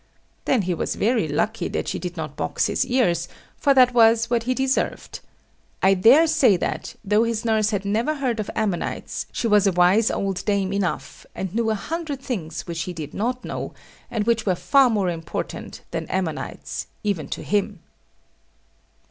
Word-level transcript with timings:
Then 0.45 0.63
he 0.63 0.73
was 0.73 0.95
very 0.95 1.27
lucky 1.27 1.67
that 1.67 1.87
she 1.87 1.99
did 1.99 2.17
not 2.17 2.35
box 2.35 2.65
his 2.65 2.83
ears, 2.87 3.27
for 3.55 3.71
that 3.75 3.93
was 3.93 4.31
what 4.31 4.41
he 4.49 4.55
deserved. 4.55 5.19
I 5.83 5.93
dare 5.93 6.25
say 6.25 6.57
that, 6.57 6.95
though 7.03 7.21
his 7.23 7.45
nurse 7.45 7.69
had 7.69 7.85
never 7.85 8.15
heard 8.15 8.39
of 8.39 8.49
Ammonites, 8.55 9.27
she 9.31 9.45
was 9.45 9.67
a 9.67 9.71
wise 9.71 10.09
old 10.09 10.43
dame 10.43 10.73
enough, 10.73 11.27
and 11.35 11.53
knew 11.53 11.69
a 11.69 11.75
hundred 11.75 12.19
things 12.19 12.65
which 12.65 12.81
he 12.89 12.93
did 12.93 13.13
not 13.13 13.45
know, 13.45 13.75
and 14.09 14.25
which 14.25 14.43
were 14.43 14.55
far 14.55 14.89
more 14.89 15.07
important 15.11 15.81
than 15.91 16.09
Ammonites, 16.09 16.87
even 17.03 17.27
to 17.27 17.43
him. 17.43 17.81